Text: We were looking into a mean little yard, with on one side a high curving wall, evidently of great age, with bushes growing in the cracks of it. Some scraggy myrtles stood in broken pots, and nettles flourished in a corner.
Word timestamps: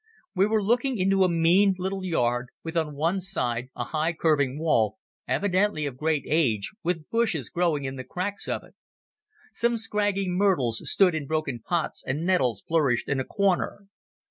We 0.33 0.47
were 0.47 0.63
looking 0.63 0.97
into 0.97 1.23
a 1.23 1.29
mean 1.29 1.75
little 1.77 2.03
yard, 2.03 2.47
with 2.63 2.75
on 2.75 2.95
one 2.95 3.19
side 3.21 3.67
a 3.75 3.83
high 3.83 4.13
curving 4.13 4.57
wall, 4.57 4.97
evidently 5.27 5.85
of 5.85 5.95
great 5.99 6.23
age, 6.27 6.71
with 6.83 7.07
bushes 7.11 7.51
growing 7.51 7.83
in 7.83 7.97
the 7.97 8.03
cracks 8.03 8.47
of 8.47 8.63
it. 8.63 8.73
Some 9.53 9.77
scraggy 9.77 10.27
myrtles 10.27 10.81
stood 10.85 11.13
in 11.13 11.27
broken 11.27 11.59
pots, 11.59 12.03
and 12.03 12.25
nettles 12.25 12.63
flourished 12.67 13.07
in 13.07 13.19
a 13.19 13.23
corner. 13.25 13.85